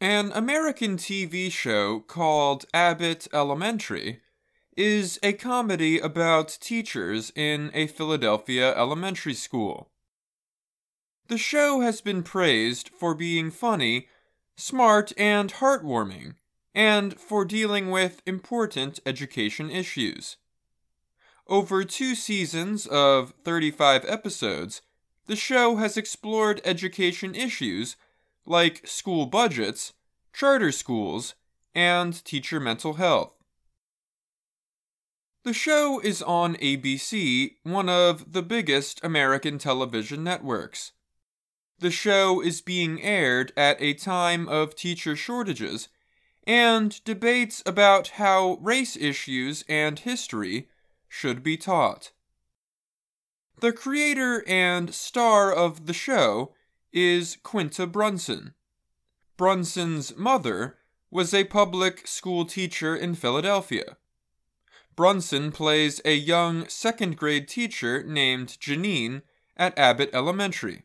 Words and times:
An 0.00 0.30
American 0.34 0.98
TV 0.98 1.50
show 1.50 2.00
called 2.00 2.66
Abbott 2.74 3.28
Elementary 3.32 4.20
is 4.76 5.18
a 5.22 5.32
comedy 5.32 5.98
about 5.98 6.58
teachers 6.60 7.32
in 7.34 7.70
a 7.72 7.86
Philadelphia 7.86 8.76
elementary 8.76 9.32
school. 9.32 9.88
The 11.28 11.38
show 11.38 11.80
has 11.80 12.02
been 12.02 12.22
praised 12.22 12.90
for 12.90 13.14
being 13.14 13.50
funny, 13.50 14.08
smart, 14.54 15.14
and 15.16 15.50
heartwarming, 15.54 16.34
and 16.74 17.18
for 17.18 17.46
dealing 17.46 17.90
with 17.90 18.20
important 18.26 19.00
education 19.06 19.70
issues. 19.70 20.36
Over 21.46 21.84
two 21.84 22.14
seasons 22.14 22.86
of 22.86 23.32
35 23.44 24.04
episodes, 24.06 24.82
the 25.26 25.36
show 25.36 25.76
has 25.76 25.96
explored 25.96 26.60
education 26.66 27.34
issues 27.34 27.96
like 28.46 28.86
school 28.86 29.26
budgets, 29.26 29.92
charter 30.32 30.72
schools, 30.72 31.34
and 31.74 32.24
teacher 32.24 32.58
mental 32.58 32.94
health. 32.94 33.32
The 35.44 35.52
show 35.52 36.00
is 36.00 36.22
on 36.22 36.56
ABC, 36.56 37.56
one 37.62 37.88
of 37.88 38.32
the 38.32 38.42
biggest 38.42 39.04
American 39.04 39.58
television 39.58 40.24
networks. 40.24 40.90
The 41.78 41.92
show 41.92 42.40
is 42.40 42.60
being 42.60 43.00
aired 43.00 43.52
at 43.56 43.80
a 43.80 43.94
time 43.94 44.48
of 44.48 44.74
teacher 44.74 45.14
shortages 45.14 45.88
and 46.46 47.04
debates 47.04 47.62
about 47.64 48.08
how 48.08 48.58
race 48.60 48.96
issues 48.96 49.62
and 49.68 49.98
history 49.98 50.68
should 51.08 51.42
be 51.44 51.56
taught. 51.56 52.10
The 53.60 53.72
creator 53.72 54.42
and 54.48 54.92
star 54.92 55.52
of 55.52 55.86
the 55.86 55.94
show 55.94 56.55
is 56.96 57.36
Quinta 57.42 57.86
Brunson. 57.86 58.54
Brunson's 59.36 60.16
mother 60.16 60.78
was 61.10 61.34
a 61.34 61.44
public 61.44 62.06
school 62.06 62.46
teacher 62.46 62.96
in 62.96 63.14
Philadelphia. 63.14 63.98
Brunson 64.96 65.52
plays 65.52 66.00
a 66.06 66.14
young 66.14 66.66
second 66.68 67.18
grade 67.18 67.48
teacher 67.48 68.02
named 68.02 68.56
Janine 68.58 69.20
at 69.58 69.78
Abbott 69.78 70.08
Elementary. 70.14 70.84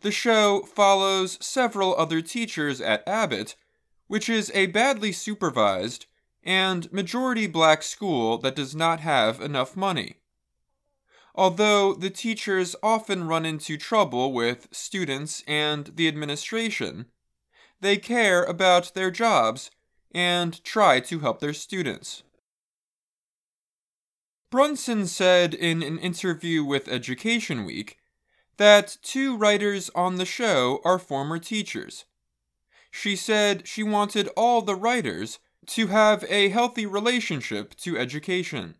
The 0.00 0.10
show 0.10 0.62
follows 0.62 1.36
several 1.44 1.94
other 1.96 2.22
teachers 2.22 2.80
at 2.80 3.06
Abbott, 3.06 3.54
which 4.06 4.30
is 4.30 4.50
a 4.54 4.64
badly 4.64 5.12
supervised 5.12 6.06
and 6.42 6.90
majority 6.90 7.46
black 7.46 7.82
school 7.82 8.38
that 8.38 8.56
does 8.56 8.74
not 8.74 9.00
have 9.00 9.42
enough 9.42 9.76
money 9.76 10.20
although 11.36 11.92
the 11.92 12.10
teachers 12.10 12.74
often 12.82 13.26
run 13.26 13.44
into 13.44 13.76
trouble 13.76 14.32
with 14.32 14.68
students 14.72 15.44
and 15.46 15.92
the 15.96 16.08
administration. 16.08 17.06
They 17.80 17.98
care 17.98 18.42
about 18.42 18.94
their 18.94 19.10
jobs 19.10 19.70
and 20.12 20.64
try 20.64 21.00
to 21.00 21.20
help 21.20 21.40
their 21.40 21.52
students. 21.52 22.22
Brunson 24.50 25.06
said 25.06 25.52
in 25.52 25.82
an 25.82 25.98
interview 25.98 26.64
with 26.64 26.88
Education 26.88 27.66
Week 27.66 27.98
that 28.56 28.96
two 29.02 29.36
writers 29.36 29.90
on 29.94 30.16
the 30.16 30.24
show 30.24 30.80
are 30.84 30.98
former 30.98 31.38
teachers. 31.38 32.06
She 32.90 33.14
said 33.14 33.68
she 33.68 33.82
wanted 33.82 34.28
all 34.36 34.62
the 34.62 34.74
writers 34.74 35.38
to 35.66 35.88
have 35.88 36.24
a 36.30 36.48
healthy 36.48 36.86
relationship 36.86 37.74
to 37.76 37.98
education. 37.98 38.76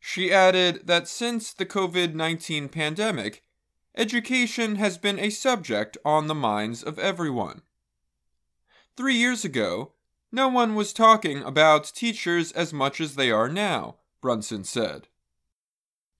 She 0.00 0.32
added 0.32 0.86
that 0.86 1.08
since 1.08 1.52
the 1.52 1.66
COVID 1.66 2.14
19 2.14 2.68
pandemic, 2.68 3.42
education 3.96 4.76
has 4.76 4.96
been 4.98 5.18
a 5.18 5.30
subject 5.30 5.98
on 6.04 6.26
the 6.26 6.34
minds 6.34 6.82
of 6.82 6.98
everyone. 6.98 7.62
Three 8.96 9.16
years 9.16 9.44
ago, 9.44 9.92
no 10.30 10.48
one 10.48 10.74
was 10.74 10.92
talking 10.92 11.42
about 11.42 11.92
teachers 11.94 12.52
as 12.52 12.72
much 12.72 13.00
as 13.00 13.14
they 13.14 13.30
are 13.30 13.48
now, 13.48 13.96
Brunson 14.20 14.64
said. 14.64 15.08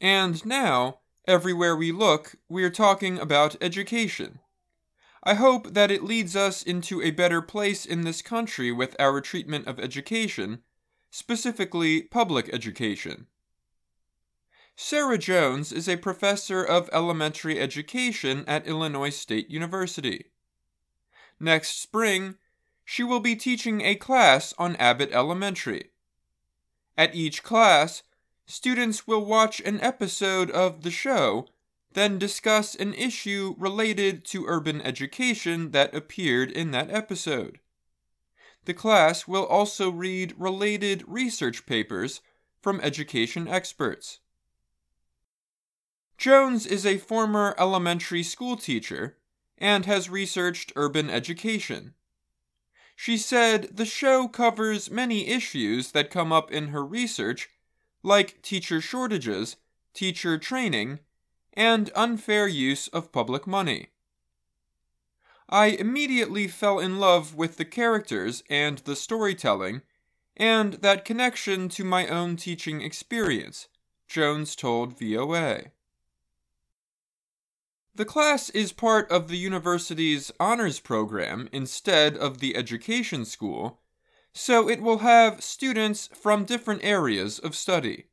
And 0.00 0.44
now, 0.44 1.00
everywhere 1.26 1.74
we 1.74 1.90
look, 1.90 2.36
we 2.48 2.64
are 2.64 2.70
talking 2.70 3.18
about 3.18 3.56
education. 3.60 4.40
I 5.22 5.34
hope 5.34 5.72
that 5.72 5.90
it 5.90 6.04
leads 6.04 6.36
us 6.36 6.62
into 6.62 7.00
a 7.00 7.10
better 7.10 7.40
place 7.40 7.86
in 7.86 8.02
this 8.02 8.20
country 8.20 8.70
with 8.70 8.94
our 8.98 9.22
treatment 9.22 9.66
of 9.66 9.80
education, 9.80 10.62
specifically 11.10 12.02
public 12.02 12.52
education. 12.52 13.26
Sarah 14.76 15.18
Jones 15.18 15.70
is 15.70 15.88
a 15.88 15.96
professor 15.96 16.64
of 16.64 16.90
elementary 16.92 17.60
education 17.60 18.44
at 18.48 18.66
Illinois 18.66 19.10
State 19.10 19.48
University. 19.48 20.32
Next 21.38 21.80
spring, 21.80 22.38
she 22.84 23.04
will 23.04 23.20
be 23.20 23.36
teaching 23.36 23.82
a 23.82 23.94
class 23.94 24.52
on 24.58 24.74
Abbott 24.76 25.12
Elementary. 25.12 25.90
At 26.98 27.14
each 27.14 27.44
class, 27.44 28.02
students 28.46 29.06
will 29.06 29.24
watch 29.24 29.60
an 29.60 29.80
episode 29.80 30.50
of 30.50 30.82
the 30.82 30.90
show, 30.90 31.46
then 31.92 32.18
discuss 32.18 32.74
an 32.74 32.94
issue 32.94 33.54
related 33.56 34.24
to 34.24 34.46
urban 34.48 34.82
education 34.82 35.70
that 35.70 35.94
appeared 35.94 36.50
in 36.50 36.72
that 36.72 36.90
episode. 36.90 37.60
The 38.64 38.74
class 38.74 39.28
will 39.28 39.46
also 39.46 39.88
read 39.90 40.34
related 40.36 41.04
research 41.06 41.64
papers 41.64 42.20
from 42.60 42.80
education 42.80 43.46
experts. 43.46 44.18
Jones 46.16 46.66
is 46.66 46.86
a 46.86 46.98
former 46.98 47.54
elementary 47.58 48.22
school 48.22 48.56
teacher 48.56 49.18
and 49.58 49.86
has 49.86 50.08
researched 50.08 50.72
urban 50.76 51.10
education. 51.10 51.94
She 52.96 53.16
said 53.16 53.76
the 53.76 53.84
show 53.84 54.28
covers 54.28 54.90
many 54.90 55.28
issues 55.28 55.92
that 55.92 56.10
come 56.10 56.32
up 56.32 56.50
in 56.50 56.68
her 56.68 56.84
research, 56.84 57.50
like 58.02 58.40
teacher 58.42 58.80
shortages, 58.80 59.56
teacher 59.92 60.38
training, 60.38 61.00
and 61.52 61.90
unfair 61.94 62.46
use 62.46 62.88
of 62.88 63.12
public 63.12 63.46
money. 63.46 63.88
I 65.48 65.66
immediately 65.66 66.48
fell 66.48 66.78
in 66.78 66.98
love 66.98 67.34
with 67.34 67.56
the 67.56 67.64
characters 67.64 68.42
and 68.48 68.78
the 68.78 68.96
storytelling, 68.96 69.82
and 70.36 70.74
that 70.74 71.04
connection 71.04 71.68
to 71.70 71.84
my 71.84 72.06
own 72.08 72.36
teaching 72.36 72.80
experience, 72.80 73.68
Jones 74.08 74.56
told 74.56 74.98
VOA. 74.98 75.66
The 77.96 78.04
class 78.04 78.50
is 78.50 78.72
part 78.72 79.08
of 79.08 79.28
the 79.28 79.36
university's 79.36 80.32
honors 80.40 80.80
program 80.80 81.48
instead 81.52 82.16
of 82.16 82.38
the 82.38 82.56
education 82.56 83.24
school, 83.24 83.82
so 84.32 84.68
it 84.68 84.82
will 84.82 84.98
have 84.98 85.44
students 85.44 86.08
from 86.12 86.44
different 86.44 86.82
areas 86.82 87.38
of 87.38 87.54
study. 87.54 88.06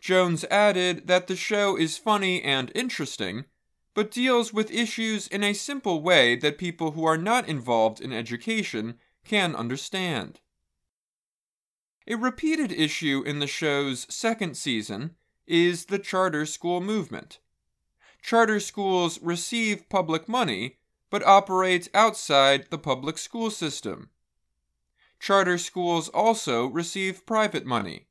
Jones 0.00 0.46
added 0.50 1.08
that 1.08 1.26
the 1.26 1.36
show 1.36 1.76
is 1.76 1.98
funny 1.98 2.42
and 2.42 2.72
interesting, 2.74 3.44
but 3.92 4.10
deals 4.10 4.50
with 4.50 4.70
issues 4.70 5.26
in 5.28 5.44
a 5.44 5.52
simple 5.52 6.00
way 6.00 6.34
that 6.34 6.56
people 6.56 6.92
who 6.92 7.04
are 7.04 7.18
not 7.18 7.46
involved 7.48 8.00
in 8.00 8.14
education 8.14 8.94
can 9.26 9.54
understand. 9.54 10.40
A 12.06 12.14
repeated 12.14 12.72
issue 12.72 13.22
in 13.26 13.40
the 13.40 13.46
show's 13.46 14.06
second 14.08 14.56
season 14.56 15.16
is 15.46 15.86
the 15.86 15.98
charter 15.98 16.46
school 16.46 16.80
movement 16.80 17.40
charter 18.22 18.60
schools 18.60 19.20
receive 19.22 19.88
public 19.88 20.28
money 20.28 20.76
but 21.10 21.24
operate 21.24 21.88
outside 21.94 22.66
the 22.70 22.78
public 22.78 23.18
school 23.18 23.50
system. 23.50 24.10
Charter 25.18 25.58
schools 25.58 26.08
also 26.10 26.66
receive 26.66 27.26
private 27.26 27.64
money. 27.64 28.06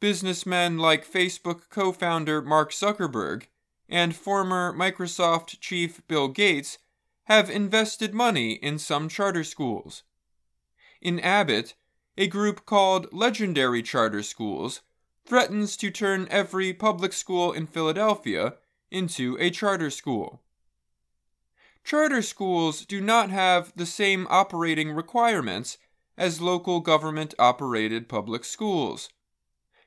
Businessmen 0.00 0.78
like 0.78 1.10
Facebook 1.10 1.68
co 1.70 1.92
founder 1.92 2.40
Mark 2.40 2.72
Zuckerberg 2.72 3.44
and 3.88 4.14
former 4.14 4.72
Microsoft 4.72 5.60
chief 5.60 6.06
Bill 6.08 6.28
Gates 6.28 6.78
have 7.24 7.50
invested 7.50 8.14
money 8.14 8.52
in 8.52 8.78
some 8.78 9.08
charter 9.08 9.44
schools. 9.44 10.02
In 11.00 11.20
Abbott, 11.20 11.74
a 12.16 12.26
group 12.26 12.64
called 12.66 13.12
Legendary 13.12 13.82
Charter 13.82 14.22
Schools 14.22 14.80
threatens 15.24 15.76
to 15.76 15.90
turn 15.90 16.26
every 16.30 16.72
public 16.72 17.12
school 17.12 17.52
in 17.52 17.66
Philadelphia 17.66 18.54
into 18.90 19.36
a 19.40 19.50
charter 19.50 19.90
school. 19.90 20.42
Charter 21.84 22.22
schools 22.22 22.84
do 22.84 23.00
not 23.00 23.30
have 23.30 23.72
the 23.74 23.86
same 23.86 24.26
operating 24.28 24.92
requirements 24.92 25.78
as 26.16 26.40
local 26.40 26.80
government 26.80 27.34
operated 27.38 28.08
public 28.08 28.44
schools. 28.44 29.08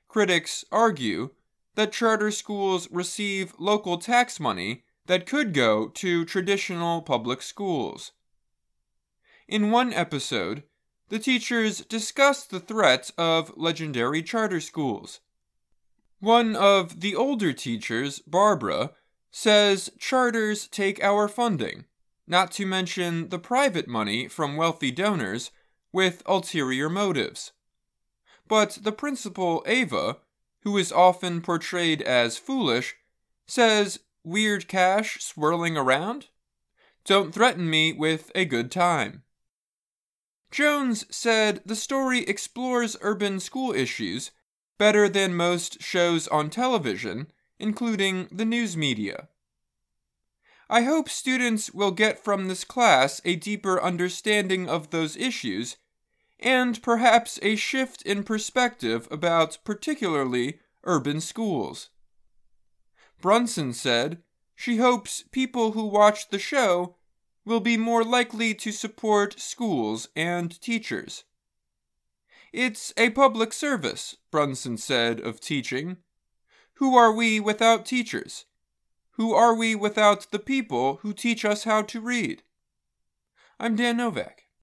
Critics 0.07 0.65
argue 0.71 1.31
that 1.75 1.92
charter 1.92 2.31
schools 2.31 2.89
receive 2.92 3.53
local 3.57 3.98
tax 3.98 4.39
money 4.39 4.83
that 5.06 5.25
could 5.25 5.53
go 5.53 5.88
to 5.89 6.25
traditional 6.25 7.01
public 7.01 7.42
schools. 7.42 8.12
In 9.48 9.71
one 9.71 9.94
episode, 9.94 10.63
the 11.09 11.19
teachers 11.19 11.81
discussed 11.81 12.50
the 12.50 12.59
threat 12.59 13.12
of 13.18 13.57
legendary 13.57 14.24
charter 14.24 14.62
schools. 14.62 15.19
One 16.21 16.56
of 16.56 17.01
the 17.01 17.15
older 17.15 17.51
teachers, 17.51 18.19
Barbara, 18.19 18.91
says 19.31 19.89
charters 19.97 20.68
take 20.68 21.03
our 21.03 21.27
funding, 21.27 21.85
not 22.27 22.51
to 22.51 22.65
mention 22.68 23.29
the 23.29 23.39
private 23.39 23.88
money 23.88 24.27
from 24.27 24.56
wealthy 24.56 24.91
donors 24.91 25.50
with 25.91 26.21
ulterior 26.27 26.89
motives. 26.89 27.53
But 28.47 28.77
the 28.83 28.91
principal, 28.91 29.63
Ava, 29.65 30.18
who 30.62 30.77
is 30.77 30.91
often 30.91 31.41
portrayed 31.41 32.03
as 32.03 32.38
foolish, 32.38 32.97
says, 33.47 34.00
Weird 34.24 34.67
cash 34.67 35.24
swirling 35.24 35.75
around? 35.75 36.27
Don't 37.03 37.33
threaten 37.33 37.67
me 37.67 37.94
with 37.94 38.31
a 38.35 38.45
good 38.45 38.69
time. 38.69 39.24
Jones 40.51 41.03
said 41.09 41.63
the 41.65 41.75
story 41.75 42.19
explores 42.19 42.95
urban 43.01 43.39
school 43.39 43.74
issues 43.74 44.29
better 44.81 45.07
than 45.07 45.35
most 45.35 45.79
shows 45.79 46.27
on 46.29 46.49
television, 46.49 47.27
including 47.59 48.27
the 48.31 48.43
news 48.43 48.75
media. 48.75 49.27
I 50.71 50.81
hope 50.81 51.07
students 51.07 51.71
will 51.71 51.91
get 51.91 52.17
from 52.17 52.47
this 52.47 52.63
class 52.63 53.21
a 53.23 53.35
deeper 53.35 53.79
understanding 53.79 54.67
of 54.67 54.89
those 54.89 55.15
issues 55.15 55.77
and 56.39 56.81
perhaps 56.81 57.37
a 57.43 57.55
shift 57.57 58.01
in 58.01 58.23
perspective 58.23 59.07
about 59.11 59.59
particularly 59.63 60.57
urban 60.83 61.21
schools. 61.21 61.91
Brunson 63.21 63.73
said 63.73 64.23
she 64.55 64.77
hopes 64.77 65.23
people 65.31 65.73
who 65.73 65.85
watch 65.85 66.29
the 66.29 66.39
show 66.39 66.95
will 67.45 67.59
be 67.59 67.77
more 67.77 68.03
likely 68.03 68.55
to 68.55 68.71
support 68.71 69.39
schools 69.39 70.09
and 70.15 70.59
teachers. 70.59 71.23
It's 72.53 72.94
a 72.98 73.12
public 73.12 73.53
service, 73.53 74.18
Brunson 74.30 74.77
said 74.77 75.21
of 75.21 75.39
teaching. 75.39 75.98
Who 76.75 76.98
are 76.98 77.13
we 77.13 77.39
without 77.39 77.86
teachers? 77.86 78.45
Who 79.12 79.33
are 79.33 79.56
we 79.56 79.74
without 79.74 80.31
the 80.31 80.39
people 80.39 80.98
who 80.98 81.13
teach 81.13 81.45
us 81.45 81.63
how 81.63 81.83
to 81.83 82.01
read? 82.01 82.44
I'm 83.57 83.77
Dan 83.77 83.98
Novak. 83.98 84.40